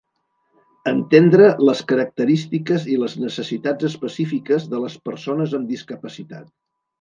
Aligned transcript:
Entendre 0.91 1.49
les 1.69 1.83
característiques 1.91 2.87
i 2.93 2.97
les 3.03 3.17
necessitats 3.25 3.89
específiques 3.91 4.67
de 4.73 4.81
les 4.87 4.97
persones 5.11 5.55
amb 5.61 5.71
discapacitat. 5.77 6.51